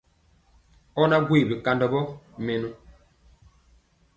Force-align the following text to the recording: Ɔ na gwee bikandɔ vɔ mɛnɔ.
Ɔ 0.99 1.03
na 1.09 1.17
gwee 1.27 1.47
bikandɔ 1.49 1.85
vɔ 1.93 2.01
mɛnɔ. 2.45 2.69